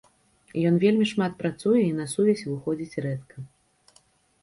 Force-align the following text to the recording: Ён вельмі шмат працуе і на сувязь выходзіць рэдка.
Ён 0.69 0.79
вельмі 0.83 1.05
шмат 1.11 1.37
працуе 1.43 1.81
і 1.87 1.93
на 2.01 2.09
сувязь 2.17 2.45
выходзіць 2.51 2.99
рэдка. 3.09 3.49